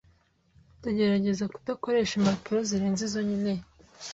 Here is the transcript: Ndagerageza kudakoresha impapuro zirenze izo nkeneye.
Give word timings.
Ndagerageza 0.79 1.45
kudakoresha 1.53 2.13
impapuro 2.15 2.57
zirenze 2.69 3.01
izo 3.07 3.19
nkeneye. 3.25 3.61